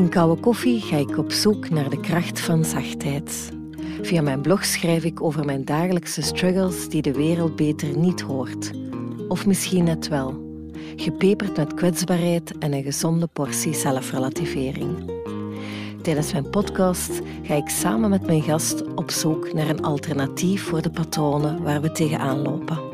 [0.00, 3.52] In Koude Koffie ga ik op zoek naar de kracht van zachtheid.
[4.02, 8.70] Via mijn blog schrijf ik over mijn dagelijkse struggles die de wereld beter niet hoort.
[9.28, 10.42] Of misschien net wel.
[10.96, 15.12] Gepeperd met kwetsbaarheid en een gezonde portie zelfrelativering.
[16.02, 20.82] Tijdens mijn podcast ga ik samen met mijn gast op zoek naar een alternatief voor
[20.82, 22.89] de patronen waar we tegenaan lopen.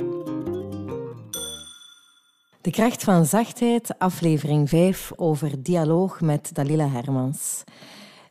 [2.67, 7.65] De kracht van zachtheid, aflevering 5 over dialoog met Dalila Hermans.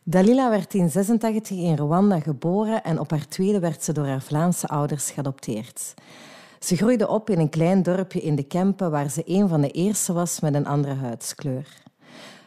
[0.02, 4.22] Dalila werd in 86 in Rwanda geboren en op haar tweede werd ze door haar
[4.22, 5.94] Vlaamse ouders geadopteerd.
[6.58, 9.70] Ze groeide op in een klein dorpje in de Kempen waar ze een van de
[9.70, 11.82] eerste was met een andere huidskleur.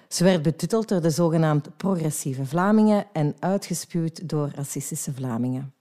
[0.07, 5.73] Ze werd betuteld door de zogenaamd progressieve Vlamingen en uitgespuwd door racistische Vlamingen.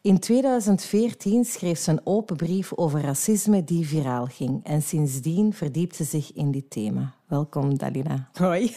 [0.00, 4.64] In 2014 schreef ze een open brief over racisme die viraal ging.
[4.64, 7.14] En sindsdien verdiept ze zich in dit thema.
[7.26, 8.28] Welkom, Dalila.
[8.32, 8.76] Hoi.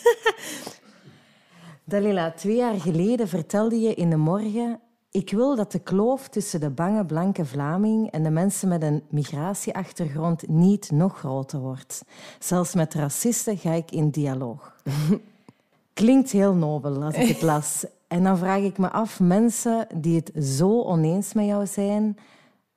[1.84, 4.80] Dalila, twee jaar geleden vertelde je in de morgen...
[5.12, 9.04] Ik wil dat de kloof tussen de bange blanke Vlaming en de mensen met een
[9.10, 12.04] migratieachtergrond niet nog groter wordt.
[12.40, 14.76] Zelfs met racisten ga ik in dialoog.
[15.94, 17.86] Klinkt heel nobel als ik het las.
[18.12, 22.18] En dan vraag ik me af, mensen die het zo oneens met jou zijn,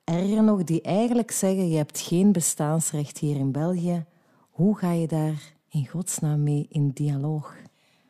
[0.05, 4.05] erger nog, die eigenlijk zeggen je hebt geen bestaansrecht hier in België,
[4.51, 7.57] hoe ga je daar in godsnaam mee in dialoog?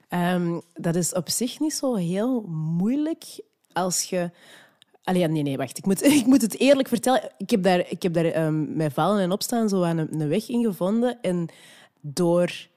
[0.08, 2.42] Um, dat is op zich niet zo heel
[2.76, 3.24] moeilijk
[3.72, 4.30] als je...
[5.02, 5.78] Allee, nee, nee, wacht.
[5.78, 7.30] Ik moet, ik moet het eerlijk vertellen.
[7.38, 10.28] Ik heb daar, ik heb daar um, met vallen en opstaan zo aan een, een
[10.28, 11.18] weg in gevonden.
[11.20, 11.48] En
[12.00, 12.68] door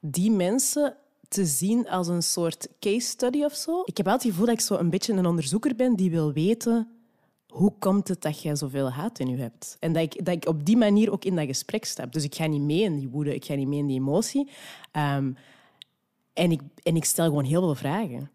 [0.00, 0.96] die mensen
[1.32, 3.82] te zien als een soort case study of zo.
[3.84, 6.32] Ik heb altijd het gevoel dat ik zo een beetje een onderzoeker ben die wil
[6.32, 6.88] weten
[7.52, 9.76] hoe komt het dat jij zoveel haat in je hebt?
[9.80, 12.12] En dat ik, dat ik op die manier ook in dat gesprek stap.
[12.12, 14.48] Dus ik ga niet mee in die woede, ik ga niet mee in die emotie.
[14.92, 15.36] Um,
[16.32, 18.30] en, ik, en ik stel gewoon heel veel vragen.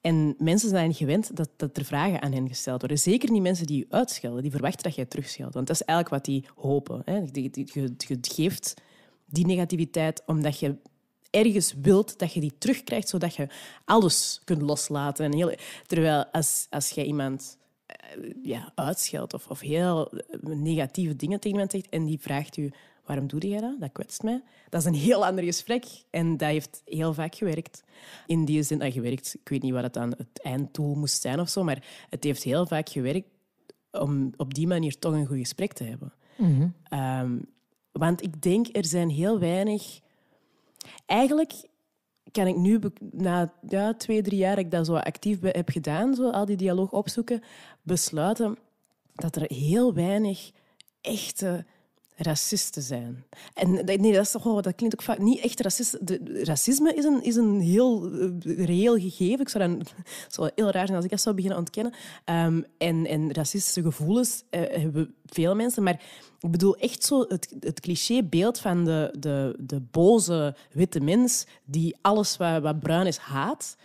[0.00, 2.98] En mensen zijn gewend dat, dat er vragen aan hen gesteld worden.
[2.98, 5.54] Zeker niet mensen die je uitschelden, die verwachten dat jij terugscheldt.
[5.54, 7.02] Want dat is eigenlijk wat die hopen.
[7.04, 7.16] Hè.
[7.32, 8.74] Je geeft
[9.26, 10.76] die negativiteit omdat je
[11.32, 13.48] ergens wilt dat je die terugkrijgt, zodat je
[13.84, 15.24] alles kunt loslaten.
[15.24, 15.54] En heel,
[15.86, 17.58] terwijl als, als jij iemand
[18.16, 22.72] uh, ja, uitscheldt of, of heel negatieve dingen tegen iemand zegt en die vraagt u
[23.04, 23.80] waarom doe jij dat?
[23.80, 24.42] Dat kwetst mij.
[24.68, 27.82] Dat is een heel ander gesprek en dat heeft heel vaak gewerkt.
[28.26, 31.40] In die zin dat gewerkt, ik weet niet wat het dan het einddoel moest zijn
[31.40, 33.28] of zo, maar het heeft heel vaak gewerkt
[33.90, 36.12] om op die manier toch een goed gesprek te hebben.
[36.36, 36.98] Mm -hmm.
[37.00, 37.44] um,
[37.92, 40.00] want ik denk, er zijn heel weinig
[41.06, 41.52] Eigenlijk
[42.30, 46.14] kan ik nu, na ja, twee, drie jaar dat ik dat zo actief heb gedaan,
[46.14, 47.42] zo, al die dialoog opzoeken,
[47.82, 48.58] besluiten
[49.14, 50.50] dat er heel weinig
[51.00, 51.66] echte
[52.22, 53.24] racisten zijn.
[53.54, 55.98] En nee, dat, is toch dat klinkt ook vaak niet echt racist.
[56.42, 59.40] racisme is een, is een heel uh, reëel gegeven.
[59.40, 59.82] Ik zou dan,
[60.28, 61.92] zou heel raar zijn als ik dat zou beginnen ontkennen.
[62.24, 65.82] Um, en, en racistische gevoelens uh, hebben veel mensen.
[65.82, 66.02] Maar
[66.40, 71.96] ik bedoel echt zo het, het clichébeeld van de, de, de boze witte mens die
[72.00, 73.76] alles wat, wat bruin is haat,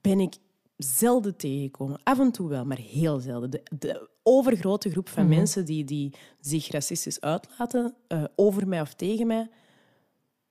[0.00, 0.34] ben ik
[0.76, 2.00] zelden tegengekomen.
[2.02, 3.50] Af en toe wel, maar heel zelden.
[3.50, 5.34] De, de overgrote groep van mhm.
[5.36, 9.48] mensen die, die zich racistisch uitlaten, uh, over mij of tegen mij,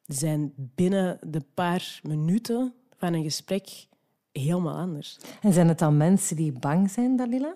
[0.06, 3.88] zijn binnen de paar minuten van een gesprek
[4.32, 5.18] helemaal anders.
[5.42, 7.56] En zijn het dan mensen die bang zijn, Dalila?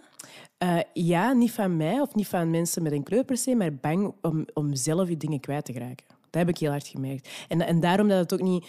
[0.64, 3.76] Uh, ja, niet van mij of niet van mensen met een kleur per se, maar
[3.76, 6.06] bang om, om zelf je dingen kwijt te geraken.
[6.08, 7.30] Dat heb ik heel hard gemerkt.
[7.48, 8.66] En, en daarom dat het ook niet...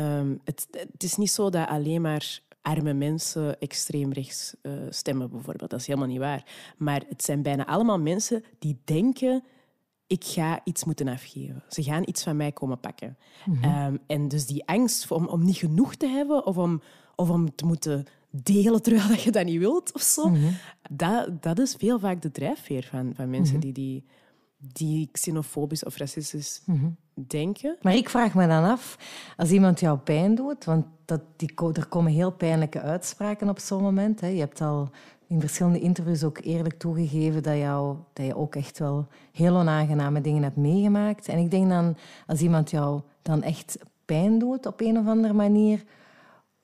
[0.00, 5.30] Um, het, het is niet zo dat alleen maar arme mensen extreem rechts uh, stemmen,
[5.30, 5.70] bijvoorbeeld.
[5.70, 6.44] Dat is helemaal niet waar.
[6.76, 9.44] Maar het zijn bijna allemaal mensen die denken
[10.06, 11.62] ik ga iets moeten afgeven.
[11.68, 13.16] Ze gaan iets van mij komen pakken.
[13.44, 16.82] Mm um, en dus die angst om, om niet genoeg te hebben of om,
[17.16, 20.56] of om te moeten delen terwijl je dat niet wilt of zo, mm -hmm.
[20.90, 23.72] dat, dat is veel vaak de drijfveer van, van mensen mm -hmm.
[23.72, 24.04] die, die,
[24.72, 26.96] die xenofobisch of racistisch -hmm.
[27.14, 27.76] denken.
[27.82, 28.98] Maar ik vraag me dan af,
[29.36, 33.82] als iemand jou pijn doet, want dat, die, er komen heel pijnlijke uitspraken op zo'n
[33.82, 34.20] moment.
[34.20, 34.26] Hè.
[34.26, 34.90] Je hebt al
[35.26, 40.20] in verschillende interviews ook eerlijk toegegeven dat, jou, dat je ook echt wel heel onaangename
[40.20, 41.28] dingen hebt meegemaakt.
[41.28, 41.96] En ik denk dan,
[42.26, 45.84] als iemand jou dan echt pijn doet op een of andere manier,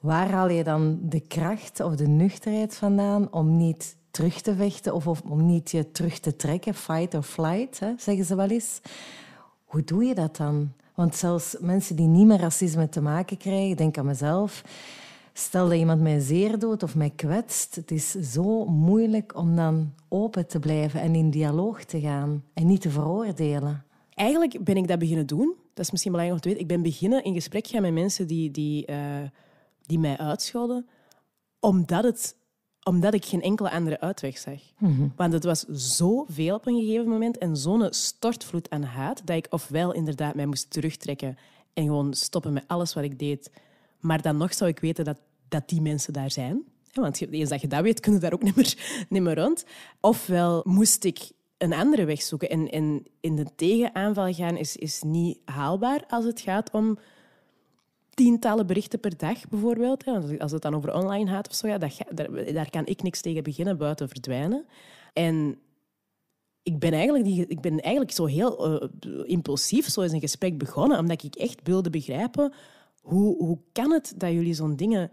[0.01, 4.95] waar haal je dan de kracht of de nuchterheid vandaan om niet terug te vechten
[4.95, 8.81] of, om niet je terug te trekken, fight or flight, zeggen ze wel eens.
[9.65, 10.73] Hoe doe je dat dan?
[10.95, 14.63] Want zelfs mensen die niet met racisme te maken krijgen, denk aan mezelf,
[15.33, 19.95] stel dat iemand mij zeer doet of mij kwetst, het is zo moeilijk om dan
[20.09, 23.85] open te blijven en in dialoog te gaan en niet te veroordelen.
[24.15, 25.55] Eigenlijk ben ik dat beginnen doen.
[25.75, 26.71] dat is misschien belangrijk om te weten.
[26.71, 29.23] Ik ben beginnen in gesprek gaan met mensen die, die, eh,
[29.87, 30.87] die mij uitscholden,
[31.61, 32.37] omdat, het,
[32.83, 34.61] omdat ik geen enkele andere uitweg zag.
[35.17, 39.47] Want het was zoveel op een gegeven moment en zo'n stortvloed aan haat, dat ik
[39.51, 41.37] ofwel inderdaad mij moest terugtrekken
[41.73, 43.51] en gewoon stoppen met alles wat ik deed,
[44.01, 45.19] maar dan nog zou ik weten dat,
[45.49, 46.65] dat die mensen daar zijn.
[46.93, 49.65] Want eens dat je dat weet, kun je daar ook niet meer, niet meer rond.
[50.01, 52.51] Ofwel moest ik een andere weg zoeken.
[52.51, 56.99] En, en in de tegenaanval gaan is, is niet haalbaar als het gaat om
[58.21, 60.05] tientallen berichten per dag, bijvoorbeeld.
[60.39, 63.79] Als het dan over online gaat of zo, ja, daar, kan ik niks tegen beginnen
[63.79, 64.67] buiten verdwijnen.
[65.13, 65.59] En
[66.63, 70.99] ik ben eigenlijk, ik ben eigenlijk zo heel uh, impulsief zo is een gesprek begonnen,
[70.99, 72.53] omdat ik echt wilde begrijpen
[73.01, 75.11] hoe, hoe kan het dat jullie zo'n dingen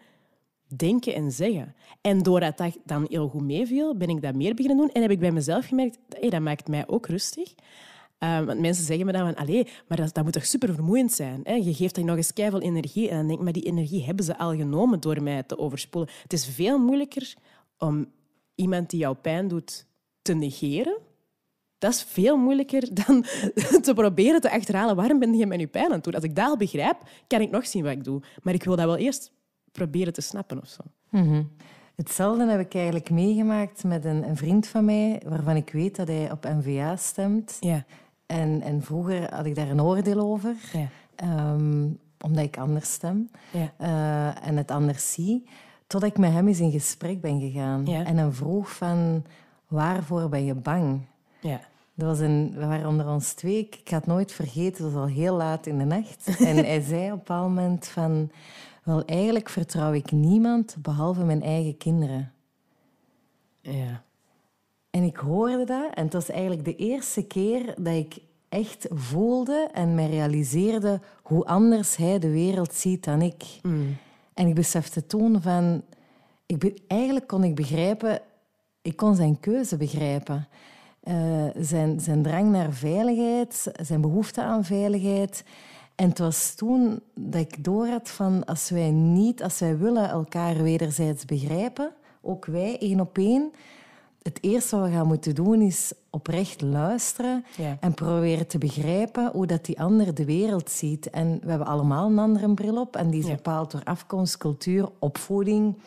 [0.75, 1.75] denken en zeggen.
[2.01, 4.91] En doordat dat dan heel goed meeviel, ben ik dat meer beginnen doen.
[4.91, 7.53] En heb ik bij mezelf gemerkt, hey, dat maakt mij ook rustig.
[8.19, 11.11] Um, want mensen zeggen me dan van, allee, maar dat, dat moet toch super vermoeiend
[11.11, 11.41] zijn.
[11.43, 11.53] Hè?
[11.53, 13.09] Je geeft dan nog eens keihard energie.
[13.09, 16.13] En dan denk ik, maar die energie hebben ze al genomen door mij te overspoelen.
[16.21, 17.33] Het is veel moeilijker
[17.77, 18.11] om
[18.55, 19.87] iemand die jou pijn doet
[20.21, 20.97] te negeren.
[21.77, 23.21] Dat is veel moeilijker dan
[23.81, 26.13] te proberen te achterhalen waarom ben je met je pijn aan het doen.
[26.13, 26.97] Als ik dat al begrijp,
[27.27, 28.21] kan ik nog zien wat ik doe.
[28.43, 29.31] Maar ik wil dat wel eerst
[29.71, 30.81] proberen te snappen of zo.
[31.09, 31.43] Mhm.
[31.95, 36.07] Hetzelfde heb ik eigenlijk meegemaakt met een, een, vriend van mij, waarvan ik weet dat
[36.07, 37.57] hij op NVA stemt.
[37.59, 37.85] Ja.
[38.27, 40.87] En, en vroeger had ik daar een oordeel over, ja.
[41.15, 41.87] Ehm,
[42.21, 43.73] omdat ik anders stem ja.
[43.79, 45.49] uh, en het anders zie.
[45.87, 48.03] Totdat ik met hem eens in gesprek ben gegaan ja.
[48.03, 49.23] en hem vroeg van
[49.67, 51.01] waarvoor ben je bang?
[51.39, 51.59] Ja.
[51.93, 53.57] Dat was een, we waren onder ons twee.
[53.57, 56.37] Ik ga het nooit vergeten, het was al heel laat in de nacht.
[56.47, 58.31] En hij zei op een bepaald moment van...
[58.83, 62.31] Wel, eigenlijk vertrouw ik niemand behalve mijn eigen kinderen.
[63.61, 64.03] Ja.
[64.97, 68.17] En ik hoorde dat en het was eigenlijk de eerste keer dat ik
[68.49, 73.43] echt voelde en me realiseerde hoe anders hij de wereld ziet dan ik.
[73.61, 73.97] Mm.
[74.33, 75.83] En ik besefte toen van...
[76.45, 78.21] Ik eigenlijk kon ik begrijpen...
[78.81, 80.47] Ik kon zijn keuze begrijpen.
[81.03, 85.43] Uh, zijn, zijn drang naar veiligheid, zijn behoefte aan veiligheid...
[85.95, 90.63] En het was toen dat ik doorhad van als wij niet, als wij willen elkaar
[90.63, 91.91] wederzijds begrijpen,
[92.21, 93.51] ook wij één op één,
[94.27, 97.77] het eerste wat we gaan moeten doen is oprecht luisteren ja.
[97.79, 101.09] en proberen te begrijpen hoe dat die ander de wereld ziet.
[101.09, 103.35] En we hebben allemaal een andere bril op en die is Ja.
[103.35, 105.77] bepaald door afkomst, cultuur, opvoeding,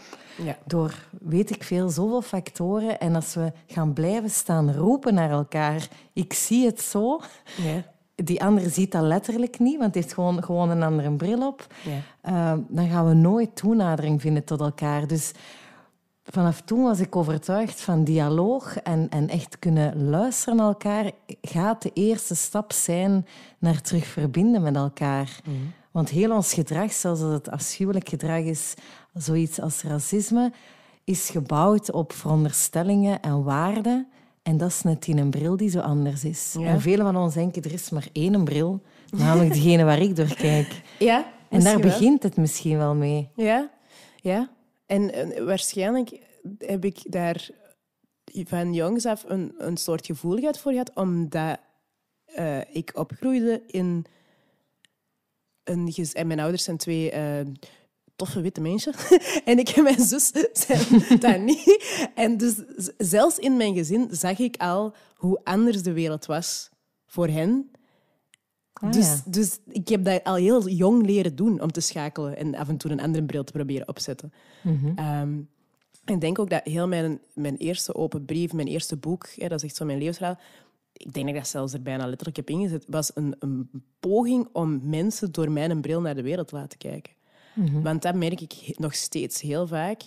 [0.44, 0.58] Ja.
[0.64, 3.00] door weet ik veel, zoveel factoren.
[3.00, 7.20] En als we gaan blijven staan roepen naar elkaar, ik zie het zo,
[7.56, 7.84] Ja.
[8.14, 11.66] die ander ziet dat letterlijk niet, want heeft gewoon, gewoon een andere bril op.
[12.22, 12.52] Ja.
[12.56, 15.06] Uh, dan gaan we nooit toenadering vinden tot elkaar.
[15.06, 15.32] Dus
[16.32, 21.10] vanaf toen was ik overtuigd van dialoog en, en echt kunnen luisteren naar elkaar
[21.42, 23.26] gaat de eerste stap zijn
[23.58, 25.40] naar terug verbinden met elkaar.
[25.44, 25.72] Mm.
[25.90, 28.74] Want heel ons gedrag, zelfs als het afschuwelijk gedrag is,
[29.14, 30.52] zoiets als racisme,
[31.04, 34.06] is gebouwd op veronderstellingen en waarden.
[34.42, 36.54] En dat is net in een bril die zo anders is.
[36.58, 36.66] Ja.
[36.66, 38.80] En velen van ons denken, er is maar één bril,
[39.10, 40.82] namelijk degene waar ik door kijk.
[40.98, 41.90] Ja, En daar wel.
[41.90, 43.28] begint het misschien wel mee.
[43.34, 43.70] Ja,
[44.16, 44.48] ja.
[44.90, 46.18] En, waarschijnlijk
[46.58, 47.50] heb ik daar
[48.44, 51.58] van jongs af een, een soort gevoeligheid voor gehad, omdat
[52.24, 54.04] eh, ik opgroeide in
[55.64, 57.46] een En mijn ouders zijn twee eh,
[58.16, 58.94] toffe witte mensen.
[59.44, 62.08] en ik en mijn zus zijn dat niet.
[62.14, 62.54] En dus
[62.98, 66.70] zelfs in mijn gezin zag ik al hoe anders de wereld was
[67.06, 67.70] voor hen.
[68.80, 69.22] Ah, dus, ja.
[69.26, 72.76] dus ik heb dat al heel jong leren doen om te schakelen en af en
[72.76, 74.32] toe een andere bril te proberen opzetten.
[74.62, 74.98] Mhm.
[74.98, 75.38] Ehm,
[76.04, 79.58] ik denk ook dat heel mijn, mijn eerste open brief, mijn eerste boek, hè, dat
[79.58, 80.38] is echt zo mijn levensverhaal,
[80.92, 83.70] ik denk dat ik dat zelfs er bijna letterlijk heb ingezet, was een, een
[84.00, 87.12] poging om mensen door mijn bril naar de wereld te laten kijken.
[87.82, 90.02] Want dat merk ik nog steeds heel vaak.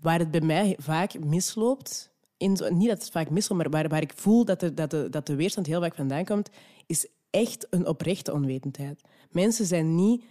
[0.00, 3.88] Waar het bij mij vaak misloopt, in zo, niet dat het vaak misloopt, maar waar,
[3.88, 6.50] waar ik voel dat de, dat, de, dat de weerstand heel vaak vandaan komt,
[6.86, 9.00] is echt een oprechte onwetendheid.
[9.30, 10.24] Mensen zijn, niet,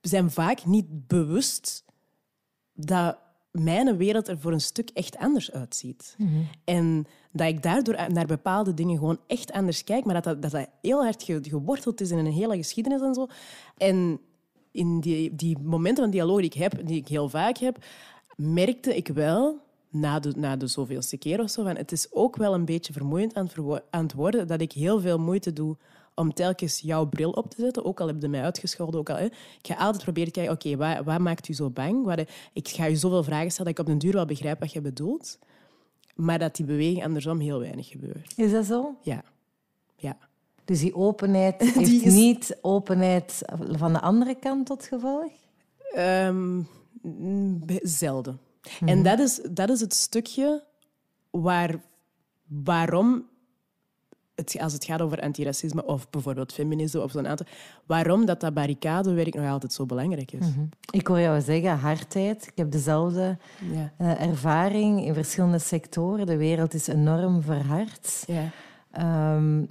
[0.00, 1.84] zijn vaak niet bewust
[2.72, 3.18] dat
[3.50, 6.16] mijn wereld er voor een stuk echt anders uitziet.
[6.64, 10.50] En dat ik daardoor naar bepaalde dingen gewoon echt anders kijk, maar dat dat, dat,
[10.50, 13.26] dat heel hard ge- geworteld is in een hele geschiedenis en zo.
[13.76, 14.20] En
[14.72, 17.84] in die, die momenten van dialoog die ik heb, die ik heel vaak heb,
[18.36, 22.36] merkte ik wel, na de, na de zoveelste keer of zo, van het is ook
[22.36, 25.76] wel een beetje vermoeiend aan het, aan het worden dat ik heel veel moeite doe
[26.18, 29.00] om telkens jouw bril op te zetten, ook al heb je mij uitgescholden.
[29.00, 29.24] Ook al, hè.
[29.24, 29.32] Ik
[29.62, 32.04] ga altijd proberen te kijken, oké, wat, wat maakt u zo bang?
[32.04, 34.72] Wat, ik ga je zoveel vragen stellen dat ik op den duur wel begrijp wat
[34.72, 35.38] je bedoelt,
[36.14, 38.32] maar dat die beweging andersom heel weinig gebeurt.
[38.36, 38.94] Is dat zo?
[39.02, 39.22] Ja.
[39.96, 40.16] Ja.
[40.64, 45.32] Dus die openheid heeft is- niet openheid van de andere kant tot gevolg?
[45.94, 46.62] Ehm,
[47.02, 48.40] mm, zelden.
[48.84, 50.64] En dat is, dat is het stukje
[51.30, 51.82] waar,
[52.46, 53.26] waarom,
[54.38, 57.46] het, als het gaat over antiracisme of bijvoorbeeld feminisme of zo'n aantal,
[57.86, 60.46] waarom dat, dat barricadewerk nog altijd zo belangrijk is.
[60.90, 62.46] Ik hoor jou zeggen hardheid.
[62.46, 63.36] Ik heb dezelfde
[63.72, 63.92] Ja.
[63.96, 66.26] eh, ervaring in verschillende sectoren.
[66.26, 68.24] De wereld is enorm verhard.
[68.26, 68.50] Ja.
[68.90, 69.64] Ehm,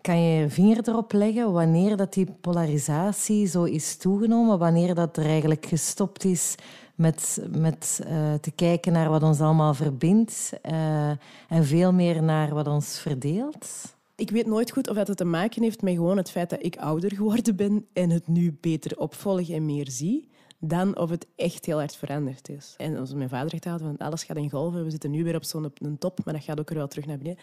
[0.00, 4.58] kan je je vinger erop leggen wanneer dat die polarisatie zo is toegenomen?
[4.58, 6.54] Wanneer dat er eigenlijk gestopt is
[7.00, 11.10] met, met eh, te kijken naar wat ons allemaal verbindt eh,
[11.48, 13.94] en veel meer naar wat ons verdeelt?
[14.14, 16.64] Ik weet nooit goed of dat het te maken heeft met gewoon het feit dat
[16.64, 20.28] ik ouder geworden ben en het nu beter opvolg en meer zie,
[20.58, 22.74] dan of het echt heel hard veranderd is.
[22.76, 25.36] En als mijn vader zegt altijd, van alles gaat in golven, we zitten nu weer
[25.36, 27.42] op zo'n top, maar dat gaat ook weer wel terug naar beneden.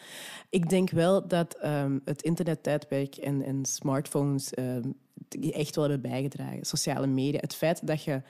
[0.49, 4.89] Ik denk wel dat ehm, het internettijdperk en, en smartphones ehm,
[5.51, 6.65] echt wel hebben bijgedragen.
[6.65, 8.21] Sociale media, het feit dat je,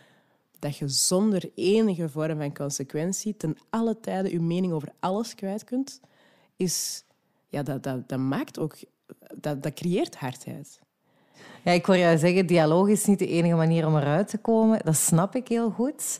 [0.59, 5.63] dat je zonder enige vorm van consequentie ten alle tijde je mening over alles kwijt
[5.63, 6.01] kunt,
[6.55, 7.03] is
[7.47, 8.75] ja, dat, dat, dat maakt ook...
[9.35, 10.79] Dat, dat creëert hardheid.
[11.63, 14.79] Ja, ik hoor jou zeggen, dialoog is niet de enige manier om eruit te komen.
[14.83, 16.19] Dat snap ik heel goed.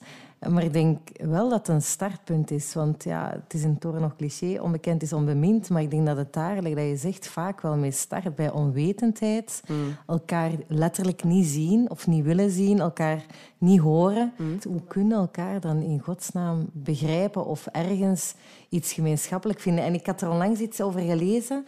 [0.50, 2.74] Maar ik denk wel dat het een startpunt is.
[2.74, 5.70] Want ja, het is een toren nog cliché, onbekend is onbemind.
[5.70, 8.36] Maar ik denk dat het daar, dat je zegt, vaak wel mee start.
[8.36, 9.64] Bij onwetendheid,
[10.08, 13.26] elkaar letterlijk niet zien of niet willen zien, elkaar
[13.58, 14.34] niet horen.
[14.68, 18.36] Hoe kunnen elkaar dan in godsnaam begrijpen of ergens
[18.70, 19.84] iets gemeenschappelijk vinden?
[19.84, 21.66] En ik had er onlangs iets over gelezen.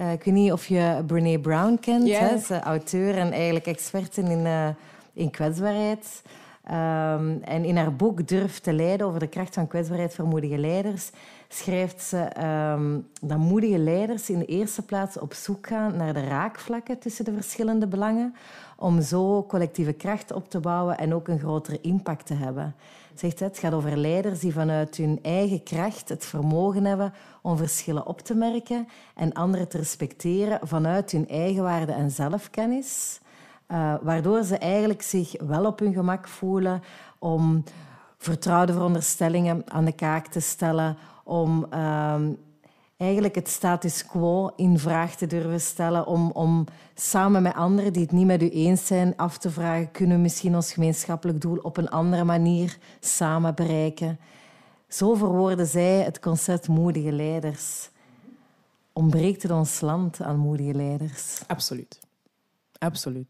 [0.00, 2.06] Eh, ik weet niet of je Brene Brown kent.
[2.06, 2.18] Ja.
[2.18, 2.38] Hè?
[2.38, 4.68] Ze is auteur en eigenlijk expert in, eh,
[5.12, 6.22] in kwetsbaarheid.
[6.64, 10.58] Ehm, en in haar boek Durf te leiden over de kracht van kwetsbaarheid voor moedige
[10.58, 11.10] leiders
[11.52, 16.24] schrijft ze ehm, dat moedige leiders in de eerste plaats op zoek gaan naar de
[16.24, 18.34] raakvlakken tussen de verschillende belangen,
[18.76, 22.74] om zo collectieve kracht op te bouwen en ook een grotere impact te hebben.
[23.14, 28.06] Zegt het, gaat over leiders die vanuit hun eigen kracht het vermogen hebben om verschillen
[28.06, 33.20] op te merken en anderen te respecteren vanuit hun eigen waarde en zelfkennis.
[33.66, 36.82] Eh, waardoor ze eigenlijk zich wel op hun gemak voelen
[37.18, 37.64] om
[38.18, 40.96] vertrouwde veronderstellingen aan de kaak te stellen,
[41.30, 42.32] om ehm,
[42.96, 48.02] eigenlijk het status quo in vraag te durven stellen, om, om samen met anderen die
[48.02, 51.56] het niet met u eens zijn af te vragen, kunnen we misschien ons gemeenschappelijk doel
[51.56, 54.18] op een andere manier samen bereiken.
[54.88, 57.90] Zo verwoorden zij het concept moedige leiders.
[58.92, 61.40] Ontbreekt het ons land aan moedige leiders?
[61.46, 62.00] Absoluut.
[62.78, 63.28] Absoluut.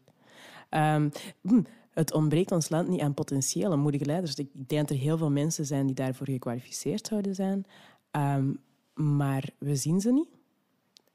[0.69, 1.09] Ehm,
[1.41, 1.61] hm,
[1.93, 4.35] het ontbreekt ons land niet aan potentiële moedige leiders.
[4.35, 7.65] Ik denk dat er heel veel mensen zijn die daarvoor gekwalificeerd zouden zijn.
[8.11, 8.53] Ehm,
[8.93, 10.29] maar we zien ze niet.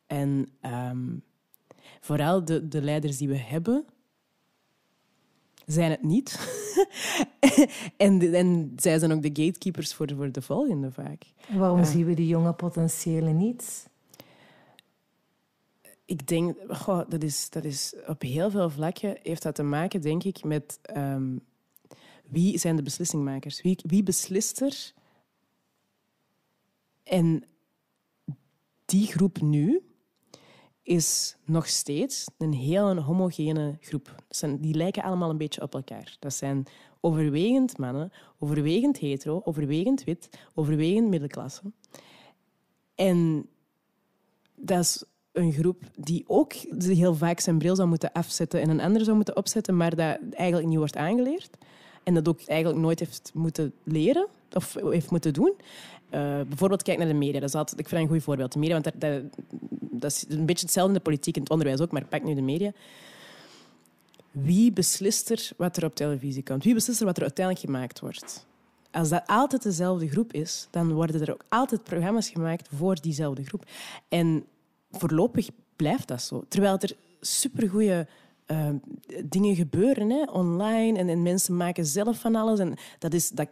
[0.07, 1.17] En ehm,
[2.01, 3.85] vooral de, de leiders die we hebben,
[5.67, 6.39] zijn het niet.
[7.97, 11.23] en, en zij zijn ook de gatekeepers voor, voor de volgende vaak.
[11.49, 13.89] Waarom zien we die jonge potentiëlen niet?
[16.05, 20.01] Ik denk, goh, dat, is, dat is op heel veel vlakken heeft dat te maken,
[20.01, 21.37] denk ik, met ehm,
[22.29, 23.63] wie zijn de beslissingmakers?
[23.63, 24.93] Wie, wie beslist er?
[27.07, 27.45] En
[28.85, 29.83] die groep nu
[30.83, 34.15] is nog steeds een heel homogene groep.
[34.59, 36.17] Die lijken allemaal een beetje op elkaar.
[36.19, 36.67] Dat zijn
[37.01, 41.63] overwegend mannen, overwegend hetero, overwegend wit, overwegend middenklasse.
[42.95, 43.49] En
[44.55, 48.81] dat is een groep die ook heel vaak zijn bril zou moeten afzetten en een
[48.81, 51.57] ander zou moeten opzetten, maar dat eigenlijk niet wordt aangeleerd.
[52.03, 55.55] En dat ook eigenlijk nooit heeft moeten leren of heeft moeten doen.
[56.11, 57.41] Eh, bijvoorbeeld, kijk naar de media.
[57.41, 58.53] Dat is altijd, ik vind dat een goed voorbeeld.
[58.53, 59.23] De media, want dat, dat,
[59.81, 62.35] dat is een beetje hetzelfde in de politiek en het onderwijs ook, maar pak nu
[62.35, 62.73] de media.
[64.31, 66.65] Wie beslist er wat er op televisie komt?
[66.65, 68.47] Wie beslist er wat er uiteindelijk gemaakt wordt?
[68.91, 73.45] Als dat altijd dezelfde groep is, dan worden er ook altijd programma's gemaakt voor diezelfde
[73.45, 73.65] groep.
[74.09, 74.45] En
[74.91, 76.45] voorlopig blijft dat zo.
[76.49, 78.07] Terwijl er supergoeie
[78.47, 78.69] eh,
[79.25, 82.59] dingen gebeuren hè, online en, en mensen maken zelf van alles.
[82.59, 83.49] En dat is, dat,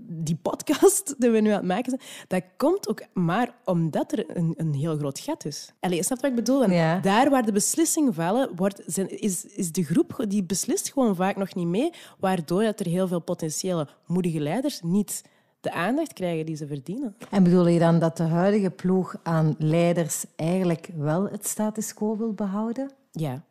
[0.00, 4.36] die podcast die we nu aan het maken zijn, dat komt ook maar omdat er
[4.36, 5.72] een, een heel groot gat is.
[5.80, 6.64] Allee, snap je wat ik bedoel?
[6.64, 6.98] En Ja.
[6.98, 11.36] Daar waar de beslissingen vallen, wordt, zijn, is, is de groep die beslist gewoon vaak
[11.36, 15.22] nog niet mee, waardoor dat er heel veel potentiële moedige leiders niet
[15.60, 17.16] de aandacht krijgen die ze verdienen.
[17.30, 22.16] En bedoel je dan dat de huidige ploeg aan leiders eigenlijk wel het status quo
[22.16, 22.90] wil behouden?
[23.10, 23.42] Ja.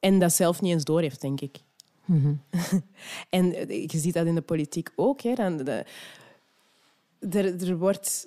[0.00, 1.58] En dat zelf niet eens door heeft, denk ik.
[3.30, 5.20] en eh, je ziet dat in de politiek ook.
[5.20, 5.84] Hè, dan de,
[7.30, 8.26] er, er wordt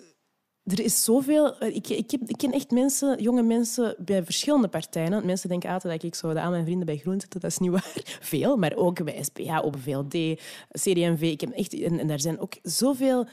[0.64, 1.58] er is zoveel...
[1.58, 5.12] eh, Ik, ik, heb, ik ken echt mensen, jonge mensen bij verschillende partijen.
[5.12, 7.32] Want Mensen denken altijd dat ik zo aan mijn vrienden bij Groen zit.
[7.32, 7.92] Dat is niet waar.
[8.22, 10.40] Veel, maar ook bij SPA, VLD,
[10.72, 11.22] CD&V.
[11.22, 13.28] Ik heb echt, en, en daar zijn ook zoveel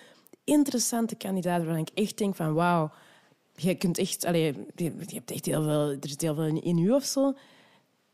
[0.45, 2.91] interessante kandidaten waarvan ik echt denk van wauw,
[3.55, 4.25] je kunt echt...
[4.25, 4.43] Allee,
[4.75, 5.91] je, je hebt echt heel veel...
[5.91, 7.35] Er zit heel veel in, in u of zo.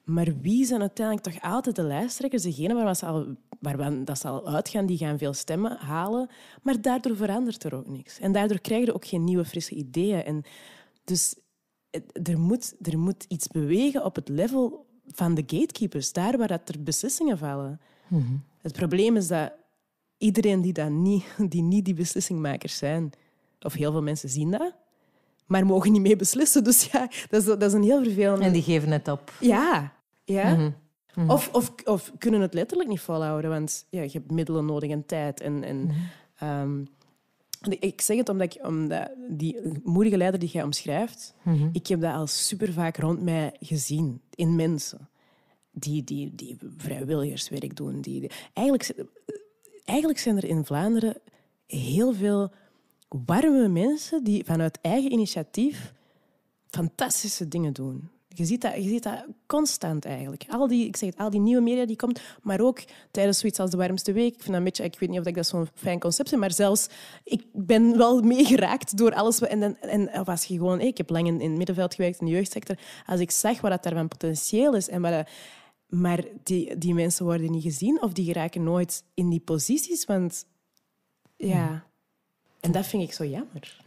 [0.07, 2.43] Maar wie zijn uiteindelijk toch altijd de lijsttrekkers?
[2.43, 6.29] Degene waarvan ze al, waarvan dat ze al uitgaan, die gaan veel stemmen halen.
[6.63, 8.19] Maar daardoor verandert er ook niks.
[8.19, 10.23] En daardoor krijg je ook geen nieuwe, frisse ideeën.
[10.25, 10.43] En
[11.05, 11.35] dus
[12.23, 16.13] er moet, er moet iets bewegen op het level van de gatekeepers.
[16.13, 17.81] Daar waar dat er beslissingen vallen.
[18.63, 19.53] Het probleem is dat
[20.19, 23.11] iedereen die, dat niet, die niet die beslissingmakers zijn,
[23.61, 24.75] of heel veel mensen zien dat,
[25.47, 26.65] maar mogen niet mee beslissen.
[26.65, 28.43] Dus ja, dat is, dat is een heel vervelend...
[28.43, 29.33] En die geven het op.
[29.41, 29.96] Ja,
[30.27, 30.55] ja.
[31.15, 31.31] Mhm.
[31.31, 35.07] Of, of, of kunnen het letterlijk niet volhouden, want ja, je hebt middelen nodig en
[35.07, 35.41] tijd.
[35.41, 35.95] En, en, Mhm.
[36.39, 36.85] ehm,
[37.79, 41.69] ik zeg het omdat, ik, omdat die moedige leider die jij omschrijft, Mhm.
[41.73, 45.09] ik heb dat al super vaak rond mij gezien in mensen.
[45.71, 48.01] Die, die, die vrijwilligerswerk doen.
[48.01, 49.05] Die, die- eigenlijk,
[49.85, 51.17] eigenlijk zijn er in Vlaanderen
[51.67, 52.53] heel veel
[53.09, 55.93] warme mensen die vanuit eigen initiatief
[56.69, 58.09] fantastische dingen doen.
[58.39, 60.45] Je ziet dat, je ziet dat constant eigenlijk.
[60.49, 63.59] Al die, ik zeg het, al die nieuwe media die komt, maar ook tijdens zoiets
[63.59, 64.27] als de warmste week.
[64.35, 66.41] Ik vind dat een beetje, ik weet niet of ik dat zo'n fijn concept vind,
[66.41, 66.87] maar zelfs
[67.25, 69.41] ik ben wel meegeraakt door alles.
[69.41, 72.27] En, en of als je gewoon, ik heb lang in, in het middenveld gewerkt in
[72.27, 75.29] de jeugdsector, als ik zag wat dat daar van potentieel is en wat dat-
[75.87, 80.45] maar die, die mensen worden niet gezien of die geraken nooit in die posities, want
[81.37, 81.85] ja.
[82.61, 83.81] En dat vind ik zo jammer.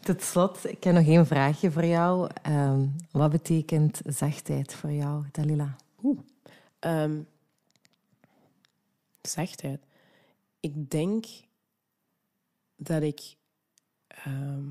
[0.00, 2.30] Tot slot, ik heb nog één vraagje voor jou.
[2.42, 5.76] Ehm, wat betekent zachtheid voor jou, Dalila?
[6.02, 6.18] Oeh.
[6.78, 7.22] Ehm,
[9.22, 9.80] zachtheid.
[10.60, 11.26] Ik denk
[12.76, 13.36] dat ik.
[14.06, 14.68] ehm,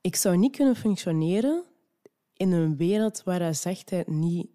[0.00, 1.64] ik zou niet kunnen functioneren
[2.36, 4.46] in een wereld waar zachtheid niet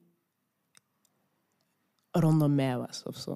[2.11, 3.35] rondom mij was of zo.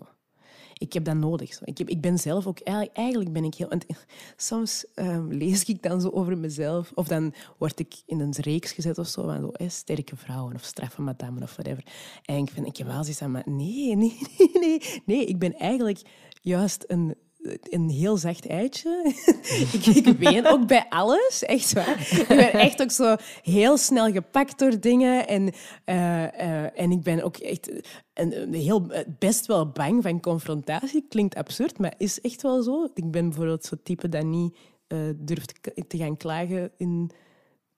[0.78, 1.62] Ik heb dat nodig.
[1.62, 2.60] Ik, heb, ik ben zelf ook...
[2.60, 3.70] Eigenlijk, eigenlijk ben ik heel...
[4.36, 6.92] soms ehm, lees ik dan zo over mezelf.
[6.96, 9.24] Of dan word ik in een reeks gezet of zo.
[9.24, 11.84] Van zo sterke vrouwen of straffe madammen of whatever.
[12.26, 13.32] En ik, vind, ik heb wel zoiets aan...
[13.32, 14.20] Maar nee, nee,
[14.54, 14.82] nee.
[15.06, 16.02] Nee, ik ben eigenlijk
[16.42, 17.16] juist een,
[17.62, 19.14] een heel zacht eitje.
[19.74, 22.00] ik, ik ween ook bij alles, echt waar.
[22.20, 25.28] Ik ben echt ook zo heel snel gepakt door dingen.
[25.28, 25.54] En,
[25.86, 27.72] eh, eh, en ik ben ook echt
[28.14, 31.06] een heel, best wel bang van confrontatie.
[31.10, 32.90] Klinkt absurd, maar is echt wel zo.
[32.94, 34.58] Ik ben bijvoorbeeld zo'n type dat niet
[34.88, 35.54] eh, durft
[35.88, 37.12] te gaan klagen in,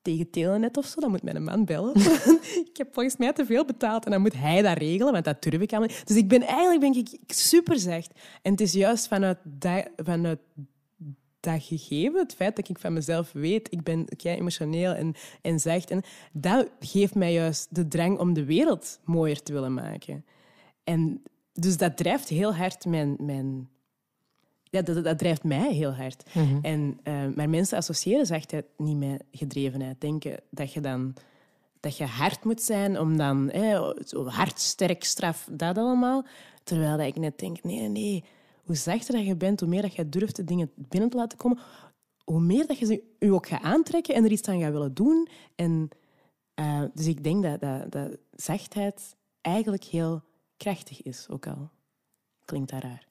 [0.02, 1.00] tegen Telenet of zo.
[1.00, 1.96] Dan moet mijn man bellen.
[2.70, 5.44] ik heb volgens mij te veel betaald en dan moet hij dat regelen, want dat
[5.44, 6.08] durf ik allemaal niet.
[6.08, 8.20] Dus ik ben eigenlijk ben ik super zacht.
[8.42, 10.40] En het is juist vanuit dat, vanuit
[11.40, 15.60] dat gegeven, het feit dat ik van mezelf weet, ik ben kei emotioneel en, en
[15.60, 15.92] zacht.
[15.92, 20.26] En dat geeft mij juist de drang om de wereld mooier te willen maken.
[20.84, 23.16] En dus dat drijft heel hard mijn...
[23.20, 23.70] mijn
[24.70, 26.24] ja, dat, dat drijft mij heel hard.
[26.62, 30.02] En, eh, maar mensen associëren zachtheid niet met gedrevenheid.
[30.02, 31.16] Denken dat je dan
[31.80, 33.78] dat je hard moet zijn om dan hè,
[34.26, 36.26] hard, sterk, straf, dat allemaal.
[36.64, 38.24] Terwijl dat ik net denk, nee, nee, nee.
[38.64, 41.38] Hoe zachter dat je bent, hoe meer dat je durft de dingen binnen te laten
[41.38, 41.60] komen,
[42.24, 44.94] hoe meer dat je ze je ook gaat aantrekken en er iets aan gaat willen
[44.94, 45.28] doen.
[45.56, 45.90] En,
[46.54, 50.22] eh, dus ik denk dat, dat, dat zachtheid eigenlijk heel
[50.58, 51.70] krachtig is, ook al
[52.46, 53.09] klinkt dat raar.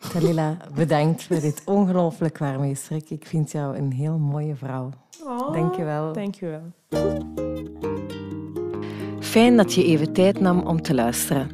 [0.00, 0.08] Ja.
[0.12, 3.10] Dalila, bedankt voor dit ongelooflijk warme gesprek.
[3.10, 4.90] Ik vind jou een heel mooie vrouw.
[5.52, 6.12] Dank je wel.
[6.12, 6.62] Dank je wel.
[9.20, 11.50] Fijn dat je even tijd nam om te luisteren.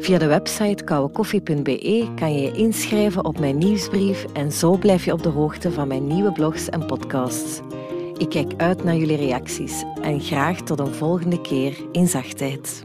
[0.00, 5.12] Via de website kouwekoffie.be kan je je inschrijven op mijn nieuwsbrief en zo blijf je
[5.12, 7.60] op de hoogte van mijn nieuwe blogs en podcasts.
[8.16, 12.82] Ik kijk uit naar jullie reacties en graag tot een volgende keer in zachtheid.